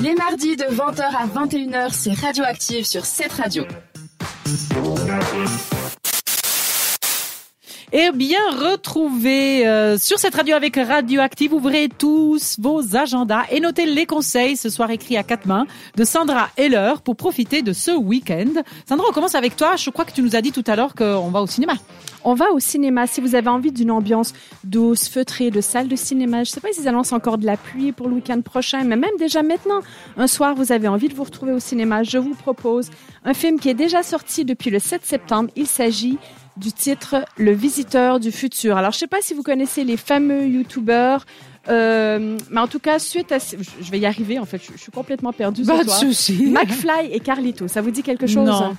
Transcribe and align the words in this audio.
Les 0.00 0.14
mardis 0.14 0.56
de 0.56 0.64
20h 0.64 1.02
à 1.02 1.26
21h, 1.26 1.90
c'est 1.92 2.12
Radioactive 2.12 2.84
sur 2.84 3.04
cette 3.04 3.32
radio. 3.32 3.64
Et 7.90 8.10
bien 8.12 8.50
retrouvé 8.50 9.66
euh, 9.66 9.96
sur 9.96 10.18
cette 10.18 10.34
radio 10.34 10.54
avec 10.54 10.76
Radioactive. 10.76 11.54
Ouvrez 11.54 11.88
tous 11.88 12.56
vos 12.58 12.94
agendas 12.94 13.44
et 13.50 13.60
notez 13.60 13.86
les 13.86 14.04
conseils 14.04 14.58
ce 14.58 14.68
soir 14.68 14.90
écrits 14.90 15.16
à 15.16 15.22
quatre 15.22 15.46
mains 15.46 15.66
de 15.96 16.04
Sandra 16.04 16.50
Heller 16.58 17.00
pour 17.00 17.16
profiter 17.16 17.62
de 17.62 17.72
ce 17.72 17.90
week-end. 17.92 18.60
Sandra, 18.86 19.06
on 19.08 19.12
commence 19.14 19.34
avec 19.34 19.56
toi. 19.56 19.76
Je 19.76 19.88
crois 19.88 20.04
que 20.04 20.12
tu 20.12 20.20
nous 20.20 20.36
as 20.36 20.42
dit 20.42 20.52
tout 20.52 20.64
à 20.66 20.76
l'heure 20.76 20.94
qu'on 20.94 21.30
va 21.30 21.40
au 21.40 21.46
cinéma. 21.46 21.72
On 22.24 22.34
va 22.34 22.52
au 22.52 22.58
cinéma. 22.58 23.06
Si 23.06 23.22
vous 23.22 23.34
avez 23.34 23.48
envie 23.48 23.72
d'une 23.72 23.90
ambiance 23.90 24.34
douce, 24.64 25.08
feutrée, 25.08 25.50
de 25.50 25.62
salle 25.62 25.88
de 25.88 25.96
cinéma, 25.96 26.44
je 26.44 26.50
sais 26.50 26.60
pas 26.60 26.68
s'ils 26.72 26.88
annoncent 26.88 27.16
encore 27.16 27.38
de 27.38 27.46
la 27.46 27.56
pluie 27.56 27.92
pour 27.92 28.08
le 28.08 28.16
week-end 28.16 28.42
prochain, 28.42 28.84
mais 28.84 28.96
même 28.96 29.16
déjà 29.18 29.42
maintenant, 29.42 29.80
un 30.18 30.26
soir, 30.26 30.54
vous 30.54 30.72
avez 30.72 30.88
envie 30.88 31.08
de 31.08 31.14
vous 31.14 31.24
retrouver 31.24 31.52
au 31.52 31.58
cinéma, 31.58 32.02
je 32.02 32.18
vous 32.18 32.34
propose 32.34 32.90
un 33.24 33.32
film 33.32 33.58
qui 33.58 33.70
est 33.70 33.74
déjà 33.74 34.02
sorti 34.02 34.44
depuis 34.44 34.68
le 34.68 34.78
7 34.78 35.06
septembre. 35.06 35.50
Il 35.56 35.66
s'agit 35.66 36.18
du 36.58 36.72
titre 36.72 37.24
Le 37.36 37.52
Visiteur 37.52 38.20
du 38.20 38.32
futur. 38.32 38.76
Alors, 38.76 38.92
je 38.92 38.98
sais 38.98 39.06
pas 39.06 39.20
si 39.20 39.34
vous 39.34 39.42
connaissez 39.42 39.84
les 39.84 39.96
fameux 39.96 40.46
YouTubers 40.46 41.24
euh, 41.68 42.38
mais 42.50 42.60
en 42.60 42.66
tout 42.66 42.78
cas, 42.78 42.98
suite 42.98 43.30
à, 43.32 43.38
je 43.38 43.90
vais 43.90 43.98
y 43.98 44.06
arriver. 44.06 44.38
En 44.38 44.44
fait, 44.44 44.60
je, 44.62 44.80
suis 44.80 44.92
complètement 44.92 45.32
perdue 45.32 45.64
ce 45.64 45.70
soir. 45.70 45.98
souci. 45.98 46.46
McFly 46.46 47.12
et 47.12 47.20
Carlito, 47.20 47.68
ça 47.68 47.80
vous 47.80 47.90
dit 47.90 48.02
quelque 48.02 48.26
chose 48.26 48.46
Non, 48.46 48.74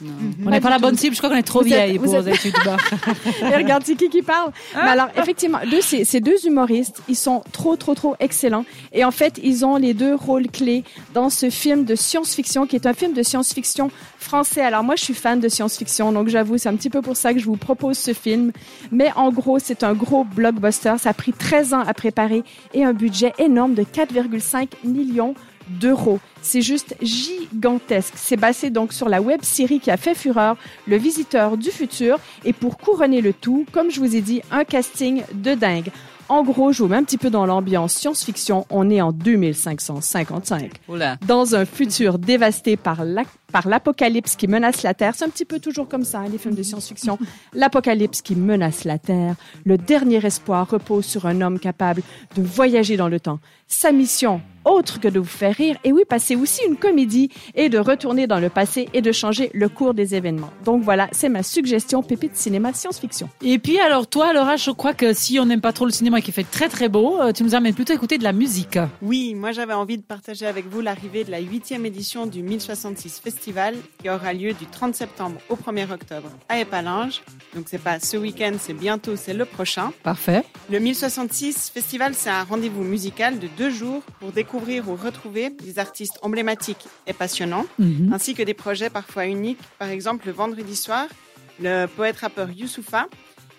on 0.46 0.50
n'est 0.50 0.62
pas, 0.62 0.70
la 0.70 0.80
bonne 0.80 0.98
cible. 0.98 1.16
Je 1.16 1.20
crois 1.20 1.30
qu'on 1.30 1.36
est 1.38 1.44
trop 1.44 1.62
vieille 1.62 2.00
pour 2.00 2.16
êtes... 2.16 2.28
études. 2.28 2.56
et 3.42 3.56
regarde, 3.56 3.84
c'est 3.86 3.96
qui 3.96 4.10
qui 4.10 4.22
parle. 4.22 4.52
Mais 4.74 4.82
ah. 4.84 4.92
alors, 4.92 5.08
effectivement, 5.18 5.60
deux, 5.70 5.82
ces 5.82 6.20
deux 6.20 6.46
humoristes, 6.46 7.02
ils 7.08 7.16
sont 7.16 7.44
trop, 7.52 7.76
trop, 7.76 7.94
trop 7.94 8.16
excellents. 8.20 8.66
Et 8.92 9.04
en 9.04 9.12
fait, 9.12 9.40
ils 9.44 9.66
ont 9.66 9.76
les 9.76 9.94
deux 9.94 10.16
rôles 10.16 10.48
clés 10.48 10.84
dans 11.14 11.30
ce 11.30 11.50
film 11.50 11.86
de 11.86 11.96
science-fiction, 11.96 12.66
qui 12.66 12.76
est 12.76 12.88
un 12.88 12.94
film 12.94 13.14
de 13.14 13.24
science-fiction 13.24 13.92
français. 14.18 14.62
Alors 14.62 14.84
moi, 14.84 14.96
je 14.96 15.04
suis 15.04 15.14
fan 15.14 15.40
de 15.40 15.48
science-fiction, 15.48 16.12
donc 16.12 16.28
j'avoue, 16.30 16.58
c'est 16.58 16.70
un 16.70 16.76
petit 16.76 16.90
peu 16.90 17.02
pour 17.02 17.18
ça 17.18 17.34
que 17.34 17.40
je 17.40 17.46
vous 17.46 17.58
propose 17.58 17.98
ce 17.98 18.14
film. 18.14 18.52
Mais 18.92 19.12
en 19.16 19.32
gros, 19.32 19.60
c'est 19.60 19.84
un 19.84 19.94
gros 19.94 20.24
blockbuster. 20.24 20.96
Ça 20.98 21.10
a 21.10 21.14
pris 21.14 21.34
13 21.34 21.74
ans 21.74 21.84
à 21.86 21.94
préparer 21.94 22.44
et 22.74 22.84
un 22.84 22.94
budget 22.94 23.34
énorme 23.38 23.74
de 23.74 23.84
4,5 23.84 24.68
millions 24.84 25.36
d'euros. 25.70 26.20
C'est 26.42 26.62
juste 26.62 26.96
gigantesque. 27.02 28.14
C'est 28.16 28.38
basé 28.38 28.70
donc 28.70 28.94
sur 28.94 29.10
la 29.10 29.22
web 29.22 29.44
série 29.44 29.80
qui 29.80 29.92
a 29.92 29.98
fait 29.98 30.16
fureur, 30.16 30.58
Le 30.88 30.98
Visiteur 30.98 31.58
du 31.58 31.70
futur. 31.70 32.18
Et 32.46 32.54
pour 32.54 32.78
couronner 32.78 33.22
le 33.22 33.34
tout, 33.34 33.66
comme 33.72 33.92
je 33.92 34.00
vous 34.00 34.16
ai 34.16 34.22
dit, 34.22 34.42
un 34.52 34.64
casting 34.64 35.24
de 35.34 35.54
dingue. 35.54 35.90
En 36.30 36.44
gros, 36.44 36.72
je 36.72 36.84
vous 36.84 36.90
mets 36.90 36.96
un 36.96 37.04
petit 37.04 37.18
peu 37.18 37.32
dans 37.32 37.48
l'ambiance 37.48 37.94
science-fiction. 37.94 38.68
On 38.70 38.92
est 38.92 39.02
en 39.02 39.12
2555. 39.12 40.74
Dans 41.26 41.56
un 41.56 41.66
futur 41.66 42.20
dévasté 42.20 42.78
par 42.78 43.04
l'apocalypse 43.66 44.36
qui 44.36 44.48
menace 44.48 44.84
la 44.84 44.94
Terre. 44.94 45.16
C'est 45.16 45.26
un 45.26 45.30
petit 45.30 45.46
peu 45.46 45.60
toujours 45.60 45.88
comme 45.88 46.04
ça, 46.04 46.20
hein, 46.20 46.28
les 46.32 46.38
films 46.38 46.54
de 46.54 46.62
science-fiction. 46.62 47.18
L'apocalypse 47.54 48.22
qui 48.22 48.36
menace 48.36 48.84
la 48.84 49.00
Terre. 49.00 49.36
Le 49.66 49.80
dernier 49.80 50.24
espoir 50.24 50.70
repose 50.70 51.06
sur 51.06 51.26
un 51.26 51.42
homme 51.42 51.58
capable 51.58 52.04
de 52.36 52.44
voyager 52.44 52.96
dans 52.96 53.10
le 53.10 53.20
temps. 53.20 53.40
Sa 53.68 53.92
mission, 53.92 54.42
autre 54.66 55.00
que 55.00 55.08
de 55.08 55.20
vous 55.20 55.26
faire 55.26 55.56
rire, 55.56 55.78
et 55.84 55.92
oui, 55.92 56.04
passer 56.08 56.36
aussi 56.36 56.62
une 56.68 56.76
comédie 56.76 57.30
et 57.56 57.70
de 57.70 57.78
retourner 57.78 58.28
dans 58.28 58.40
le 58.40 58.50
passé 58.50 58.90
et 58.94 59.02
de 59.02 59.12
changer 59.12 59.52
le 59.54 59.70
cours 59.70 59.94
des 59.94 60.16
événements. 60.16 60.52
Donc 60.66 60.84
voilà, 60.84 61.08
c'est 61.12 61.30
ma 61.30 61.44
suggestion 61.44 62.04
pépite 62.04 62.36
cinéma 62.36 62.74
science-fiction. 62.74 63.30
Et 63.42 63.58
puis 63.60 63.80
alors 63.80 64.08
toi, 64.08 64.34
Laura, 64.34 64.58
je 64.58 64.72
crois 64.72 64.94
que 64.94 65.14
si 65.14 65.40
on 65.40 65.46
n'aime 65.46 65.62
pas 65.62 65.74
trop 65.74 65.86
le 65.86 65.92
cinéma 65.92 66.19
et 66.20 66.22
qu'il 66.22 66.34
fait 66.34 66.44
très 66.44 66.68
très 66.68 66.90
beau, 66.90 67.20
euh, 67.22 67.32
tu 67.32 67.44
nous 67.44 67.56
amènes 67.56 67.74
plutôt 67.74 67.94
à 67.94 67.96
écouter 67.96 68.18
de 68.18 68.24
la 68.24 68.34
musique. 68.34 68.78
Oui, 69.02 69.34
moi 69.36 69.54
j'avais 69.54 69.74
envie 69.74 69.98
de 69.98 70.04
partager 70.04 70.46
avec 70.46 70.68
vous 70.68 70.82
l'arrivée 70.82 71.24
de 71.24 71.32
la 71.32 71.40
huitième 71.40 71.86
édition 71.86 72.26
du 72.26 72.44
1066 72.44 73.22
Festival 73.24 73.76
qui 74.02 74.10
aura 74.10 74.34
lieu 74.34 74.52
du 74.54 74.66
30 74.66 74.96
septembre 74.96 75.40
au 75.48 75.56
1er 75.56 75.90
octobre 75.92 76.30
à 76.50 76.60
Épalinges. 76.60 77.22
Donc 77.56 77.68
c'est 77.70 77.82
pas 77.82 78.02
ce 78.02 78.18
week-end, 78.18 78.52
c'est 78.60 78.74
bientôt, 78.74 79.16
c'est 79.16 79.34
le 79.34 79.46
prochain. 79.46 79.94
Parfait. 80.04 80.44
Le 80.70 80.80
1066 80.80 81.72
Festival, 81.74 82.14
c'est 82.14 82.30
un 82.30 82.44
rendez-vous 82.44 82.84
musical 82.84 83.40
de 83.40 83.48
deux 83.58 83.70
jours 83.70 84.02
pour 84.20 84.34
découvrir 84.34 84.90
ou 84.90 84.96
retrouver 84.96 85.52
des 85.52 85.80
artistes 85.80 86.20
emblématiques 86.22 86.86
et 87.08 87.14
passionnants, 87.14 87.66
mhm. 87.80 88.12
ainsi 88.14 88.34
que 88.34 88.44
des 88.44 88.54
projets 88.54 88.90
parfois 88.90 89.26
uniques. 89.26 89.60
Par 89.78 89.88
exemple, 89.88 90.28
le 90.28 90.34
vendredi 90.34 90.76
soir, 90.76 91.08
le 91.62 91.86
poète-rappeur 91.88 92.50
Youssoufa 92.52 93.08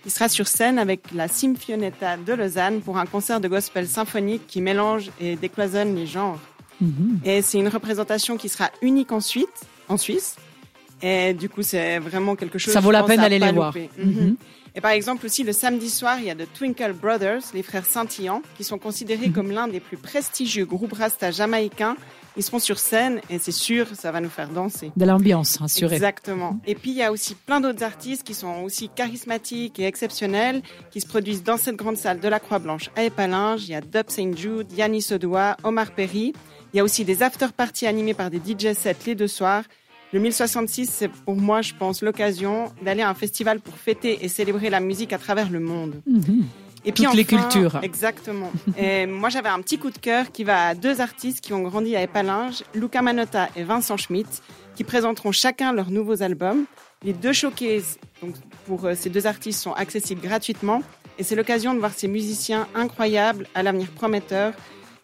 il 0.05 0.11
sera 0.11 0.29
sur 0.29 0.49
scène 0.49 0.79
avec 0.79 1.13
la 1.13 1.29
Symphionetta 1.29 2.17
de 2.17 2.33
Lausanne 2.33 2.81
pour 2.81 2.99
un 2.99 3.07
concert 3.07 3.41
de 3.41 3.49
gospel 3.49 3.87
symphonique 3.87 4.47
qui 4.47 4.61
mélange 4.61 5.11
et 5.21 5.37
décloisonne 5.37 5.95
les 5.95 6.07
genres. 6.07 6.39
Mhm. 6.81 7.21
Et 7.25 7.43
c'est 7.43 7.59
une 7.59 7.69
représentation 7.69 8.37
qui 8.37 8.49
sera 8.49 8.71
unique 8.83 9.13
en, 9.13 9.21
en 9.89 9.97
Suisse. 9.97 10.37
Et 11.03 11.35
du 11.35 11.49
coup, 11.49 11.63
c'est 11.63 11.99
vraiment 11.99 12.37
quelque 12.37 12.59
chose. 12.59 12.73
Ça 12.73 12.81
vaut 12.81 12.91
la 12.91 13.03
peine 13.03 13.21
d'aller 13.21 13.39
les 13.39 13.53
voir. 13.53 13.75
Mhm. 13.99 14.37
Et 14.75 14.81
par 14.81 14.93
exemple 14.93 15.27
aussi 15.27 15.43
le 15.43 15.53
samedi 15.53 15.91
soir, 15.91 16.19
il 16.21 16.27
y 16.27 16.31
a 16.31 16.35
The 16.35 16.47
Twinkle 16.55 16.93
Brothers, 16.93 17.43
les 17.55 17.63
frères 17.63 17.87
scintillants, 17.87 18.43
qui 18.57 18.65
sont 18.65 18.79
considérés 18.79 19.29
mhm. 19.29 19.33
comme 19.33 19.51
l'un 19.51 19.67
des 19.67 19.81
plus 19.81 19.97
prestigieux 19.97 20.65
groupes 20.65 20.93
rasta 20.93 21.31
jamaïcains. 21.31 21.97
Ils 22.37 22.43
seront 22.43 22.59
sur 22.59 22.79
scène 22.79 23.21
et 23.29 23.39
c'est 23.39 23.53
sûr, 23.53 23.87
ça 23.95 24.13
va 24.13 24.21
nous 24.21 24.29
faire 24.29 24.49
danser. 24.49 24.93
De 24.97 25.05
l'ambiance, 25.05 25.61
assurée. 25.61 25.97
Exactement. 25.97 26.59
Et 26.67 26.75
puis 26.75 26.91
il 26.91 26.97
y 26.97 27.03
a 27.03 27.11
aussi 27.11 27.35
plein 27.35 27.61
d'autres 27.61 27.83
artistes 27.83 28.23
qui 28.23 28.35
sont 28.35 28.63
aussi 28.63 28.89
charismatiques 28.89 29.79
et 29.79 29.85
exceptionnels, 29.85 30.63
qui 30.91 31.01
se 31.01 31.07
produisent 31.07 31.43
dans 31.43 31.57
cette 31.57 31.77
grande 31.77 31.97
salle 31.97 32.21
de 32.21 32.29
la 32.29 32.39
Croix-Blanche 32.39 32.91
à 32.97 33.03
Épalinges. 33.05 33.65
Il 33.65 33.73
y 33.73 33.75
a 33.75 33.81
Dub 33.81 34.09
St. 34.09 34.37
Jude, 34.37 34.73
Yannis 34.73 35.09
Odoa, 35.11 35.57
Omar 35.65 35.93
Perry. 35.93 36.33
Il 36.73 36.77
y 36.77 36.81
a 36.81 36.85
aussi 36.85 37.05
des 37.05 37.23
after-parties 37.23 37.87
animés 37.87 38.15
par 38.15 38.31
des 38.31 38.39
DJ 38.39 38.75
sets 38.75 38.97
les 39.07 39.15
deux 39.15 39.29
soirs. 39.29 39.65
Le 40.13 40.19
1066, 40.19 40.91
c'est 40.91 41.09
pour 41.09 41.37
moi, 41.37 41.63
je 41.63 41.73
pense, 41.75 42.03
l'occasion 42.03 42.73
d'aller 42.83 43.03
à 43.03 43.11
un 43.11 43.15
festival 43.15 43.61
pour 43.61 43.75
fêter 43.75 44.25
et 44.25 44.29
célébrer 44.29 44.69
la 44.69 44.81
musique 44.81 45.13
à 45.13 45.19
travers 45.19 45.51
le 45.51 45.61
monde. 45.61 46.03
Mhm. 46.07 46.45
Et 46.85 46.93
puis 46.93 47.05
Toutes 47.05 47.15
les 47.15 47.25
cultures. 47.25 47.79
Exactement. 47.83 48.51
et 48.79 49.07
moi, 49.07 49.29
j'avais 49.29 49.49
un 49.49 49.61
petit 49.61 49.79
coup 49.79 49.91
de 49.91 49.99
cœur 49.99 50.33
qui 50.33 50.45
va 50.45 50.69
à 50.69 50.75
deux 50.75 51.01
artistes 51.01 51.41
qui 51.41 51.53
ont 51.53 51.63
grandi 51.63 51.95
à 51.97 52.03
Épalinges, 52.03 52.63
Luca 52.75 53.03
Manotta 53.03 53.49
et 53.57 53.65
Vincent 53.65 53.97
Schmitt, 53.97 54.43
qui 54.77 54.85
présenteront 54.85 55.33
chacun 55.33 55.73
leurs 55.73 55.91
nouveaux 55.91 56.23
albums. 56.23 56.65
Les 57.03 57.13
deux 57.13 57.33
showcases 57.33 57.99
donc, 58.23 58.35
pour 58.67 58.85
euh, 58.85 58.95
ces 58.95 59.11
deux 59.11 59.27
artistes 59.27 59.61
sont 59.61 59.73
accessibles 59.73 60.21
gratuitement. 60.21 60.83
Et 61.19 61.23
c'est 61.23 61.37
l'occasion 61.37 61.75
de 61.75 61.79
voir 61.79 61.93
ces 61.95 62.09
musiciens 62.09 62.67
incroyables 62.75 63.47
à 63.55 63.63
l'avenir 63.63 63.89
prometteur 63.89 64.55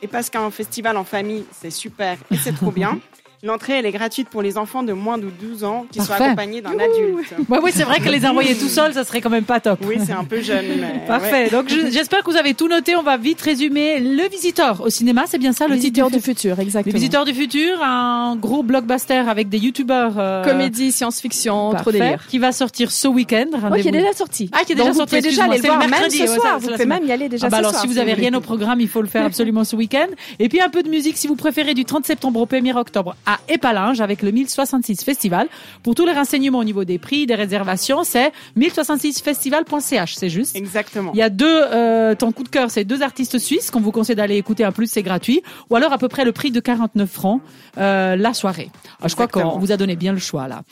Et 0.00 0.08
parce 0.08 0.30
qu'un 0.30 0.50
festival 0.50 0.96
en 0.96 1.04
famille, 1.04 1.44
c'est 1.52 1.70
super 1.70 2.16
et 2.30 2.36
c'est 2.36 2.54
trop 2.54 2.70
bien. 2.70 2.98
L'entrée, 3.44 3.74
elle 3.74 3.84
est 3.84 3.92
gratuite 3.92 4.30
pour 4.30 4.40
les 4.40 4.56
enfants 4.56 4.82
de 4.82 4.94
moins 4.94 5.18
de 5.18 5.26
12 5.28 5.64
ans 5.64 5.84
qui 5.92 6.00
sont 6.00 6.14
accompagnés 6.14 6.62
d'un 6.62 6.70
adulte. 6.70 7.34
oui, 7.50 7.70
c'est 7.74 7.82
vrai 7.82 8.00
que 8.00 8.08
les 8.08 8.24
envoyer 8.24 8.54
tout 8.54 8.70
seuls, 8.70 8.94
ça 8.94 9.04
serait 9.04 9.20
quand 9.20 9.28
même 9.28 9.44
pas 9.44 9.60
top. 9.60 9.80
Oui, 9.86 9.98
c'est 10.02 10.14
un 10.14 10.24
peu 10.24 10.40
jeune. 10.40 10.64
Parfait. 11.06 11.50
Donc, 11.50 11.68
j'espère 11.68 12.24
que 12.24 12.30
vous 12.30 12.38
avez 12.38 12.54
tout 12.54 12.68
noté. 12.68 12.96
On 12.96 13.02
va 13.02 13.18
vite 13.18 13.42
résumer. 13.42 14.00
Le 14.00 14.30
Visiteur 14.30 14.80
au 14.80 14.88
cinéma, 14.88 15.24
c'est 15.26 15.36
bien 15.36 15.52
ça, 15.52 15.68
le 15.68 15.74
Visiteur 15.74 16.10
du 16.10 16.20
futur, 16.20 16.58
exactement. 16.58 16.94
Le 16.94 16.98
Visiteur 16.98 17.26
du 17.26 17.34
futur, 17.34 17.82
un 17.82 18.34
gros 18.36 18.62
blockbuster 18.62 19.28
avec 19.28 19.50
des 19.50 19.58
youtubeurs. 19.58 20.14
Euh... 20.16 20.42
Comédie, 20.42 20.90
science-fiction, 20.90 21.74
trop 21.74 21.92
délire. 21.92 22.26
Qui 22.26 22.38
va 22.38 22.50
sortir 22.50 22.90
ce 22.90 23.08
week-end. 23.08 23.50
Oui, 23.70 23.82
qui 23.82 23.88
est 23.88 23.92
déjà 23.92 24.14
sorti. 24.14 24.48
Ah, 24.54 24.64
qui 24.64 24.72
est 24.72 24.74
déjà 24.74 24.88
Donc, 24.88 24.96
sorti. 24.96 25.16
Vous 25.16 25.20
pouvez 25.20 25.30
déjà 25.30 25.44
aller 25.44 25.58
le 25.58 25.66
voir 25.66 25.78
même 25.80 26.10
ce 26.10 26.26
soir. 26.26 26.58
Vous 26.60 26.70
pouvez 26.70 26.86
même 26.86 27.04
y 27.04 27.12
aller 27.12 27.28
déjà 27.28 27.48
ah 27.48 27.50
bah 27.50 27.56
ce 27.58 27.60
alors, 27.60 27.70
soir. 27.72 27.82
si 27.82 27.88
vous 27.88 27.98
avez 27.98 28.14
rien 28.14 28.32
au 28.32 28.40
programme, 28.40 28.80
il 28.80 28.88
faut 28.88 29.02
le 29.02 29.08
faire 29.08 29.26
absolument 29.26 29.64
ce 29.64 29.76
week-end. 29.76 30.06
Et 30.38 30.48
puis, 30.48 30.62
un 30.62 30.70
peu 30.70 30.82
de 30.82 30.88
musique, 30.88 31.18
si 31.18 31.26
vous 31.26 31.36
préférez, 31.36 31.74
du 31.74 31.84
30 31.84 32.06
septembre 32.06 32.40
au 32.40 32.46
1er 32.46 32.74
octobre 32.74 33.14
à 33.34 33.52
Épalinges 33.52 34.00
avec 34.00 34.22
le 34.22 34.30
1066 34.30 35.04
Festival. 35.04 35.48
Pour 35.82 35.94
tous 35.94 36.06
les 36.06 36.12
renseignements 36.12 36.58
au 36.58 36.64
niveau 36.64 36.84
des 36.84 36.98
prix, 36.98 37.26
des 37.26 37.34
réservations, 37.34 38.04
c'est 38.04 38.32
1066festival.ch, 38.56 40.14
c'est 40.14 40.28
juste? 40.28 40.56
Exactement. 40.56 41.10
Il 41.14 41.18
y 41.18 41.22
a 41.22 41.30
deux, 41.30 41.46
euh, 41.46 42.14
ton 42.14 42.32
coup 42.32 42.44
de 42.44 42.48
cœur, 42.48 42.70
c'est 42.70 42.84
deux 42.84 43.02
artistes 43.02 43.38
suisses 43.38 43.70
qu'on 43.70 43.80
vous 43.80 43.92
conseille 43.92 44.16
d'aller 44.16 44.36
écouter. 44.36 44.64
En 44.64 44.72
plus, 44.72 44.86
c'est 44.90 45.02
gratuit. 45.02 45.42
Ou 45.70 45.76
alors 45.76 45.92
à 45.92 45.98
peu 45.98 46.08
près 46.08 46.24
le 46.24 46.32
prix 46.32 46.50
de 46.50 46.60
49 46.60 47.10
francs 47.10 47.40
euh, 47.78 48.16
la 48.16 48.34
soirée. 48.34 48.70
Alors, 48.98 49.08
je 49.08 49.14
crois 49.14 49.28
qu'on 49.28 49.58
vous 49.58 49.72
a 49.72 49.76
donné 49.76 49.96
bien 49.96 50.12
le 50.12 50.18
choix 50.18 50.48
là. 50.48 50.62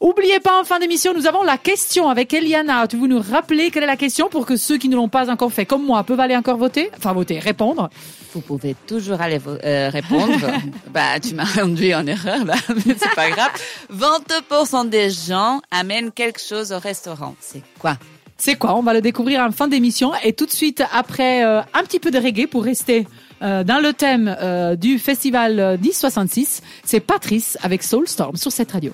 Oubliez 0.00 0.40
pas 0.40 0.60
en 0.60 0.64
fin 0.64 0.78
d'émission, 0.78 1.12
nous 1.14 1.26
avons 1.26 1.42
la 1.42 1.58
question 1.58 2.08
avec 2.08 2.32
Eliana. 2.32 2.86
Tu 2.86 2.96
veux 2.96 3.08
nous 3.08 3.20
rappeler 3.20 3.70
quelle 3.70 3.82
est 3.82 3.86
la 3.86 3.96
question 3.96 4.28
pour 4.28 4.46
que 4.46 4.56
ceux 4.56 4.78
qui 4.78 4.88
ne 4.88 4.96
l'ont 4.96 5.08
pas 5.08 5.30
encore 5.30 5.52
fait, 5.52 5.66
comme 5.66 5.84
moi, 5.84 6.02
peuvent 6.04 6.20
aller 6.20 6.36
encore 6.36 6.56
voter, 6.56 6.90
enfin 6.96 7.12
voter, 7.12 7.38
répondre. 7.38 7.90
Vous 8.34 8.40
pouvez 8.40 8.74
toujours 8.86 9.20
aller 9.20 9.40
euh, 9.46 9.90
répondre. 9.90 10.32
bah, 10.94 11.20
tu 11.20 11.34
m'as 11.34 11.60
induit 11.60 11.92
en 12.02 12.06
erreur 12.06 12.44
là, 12.44 12.54
mais 12.86 12.94
c'est 12.98 13.14
pas 13.14 13.30
grave. 13.30 13.50
20% 13.92 14.88
des 14.88 15.10
gens 15.10 15.60
amènent 15.70 16.12
quelque 16.12 16.40
chose 16.40 16.72
au 16.72 16.78
restaurant. 16.78 17.34
C'est 17.40 17.62
quoi? 17.78 17.96
C'est 18.36 18.56
quoi? 18.56 18.74
On 18.76 18.82
va 18.82 18.92
le 18.92 19.00
découvrir 19.00 19.40
en 19.40 19.52
fin 19.52 19.68
d'émission 19.68 20.12
et 20.24 20.32
tout 20.32 20.46
de 20.46 20.50
suite 20.50 20.82
après 20.92 21.44
euh, 21.44 21.60
un 21.74 21.82
petit 21.84 22.00
peu 22.00 22.10
de 22.10 22.18
reggae 22.18 22.48
pour 22.48 22.64
rester 22.64 23.06
euh, 23.42 23.62
dans 23.62 23.80
le 23.80 23.92
thème 23.92 24.36
euh, 24.40 24.74
du 24.74 24.98
festival 24.98 25.78
1066. 25.80 26.60
C'est 26.84 27.00
Patrice 27.00 27.56
avec 27.62 27.82
Soulstorm 27.84 28.36
sur 28.36 28.50
cette 28.50 28.72
radio. 28.72 28.92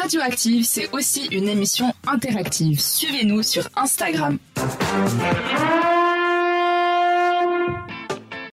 Radioactive, 0.00 0.64
c'est 0.64 0.90
aussi 0.92 1.26
une 1.30 1.48
émission 1.48 1.92
interactive. 2.06 2.80
Suivez-nous 2.80 3.42
sur 3.42 3.68
Instagram. 3.76 4.38